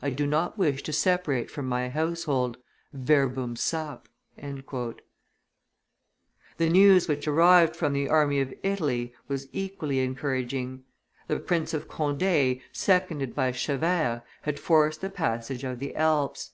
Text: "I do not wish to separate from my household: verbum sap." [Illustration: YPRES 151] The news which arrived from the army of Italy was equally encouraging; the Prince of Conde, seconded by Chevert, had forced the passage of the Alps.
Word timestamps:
"I 0.00 0.10
do 0.10 0.28
not 0.28 0.56
wish 0.56 0.80
to 0.84 0.92
separate 0.92 1.50
from 1.50 1.66
my 1.66 1.88
household: 1.88 2.56
verbum 2.92 3.56
sap." 3.56 4.06
[Illustration: 4.38 4.58
YPRES 4.58 4.72
151] 6.54 6.56
The 6.58 6.72
news 6.72 7.08
which 7.08 7.26
arrived 7.26 7.74
from 7.74 7.92
the 7.92 8.08
army 8.08 8.38
of 8.40 8.54
Italy 8.62 9.12
was 9.26 9.48
equally 9.50 9.98
encouraging; 9.98 10.84
the 11.26 11.40
Prince 11.40 11.74
of 11.74 11.88
Conde, 11.88 12.60
seconded 12.70 13.34
by 13.34 13.50
Chevert, 13.50 14.22
had 14.42 14.60
forced 14.60 15.00
the 15.00 15.10
passage 15.10 15.64
of 15.64 15.80
the 15.80 15.96
Alps. 15.96 16.52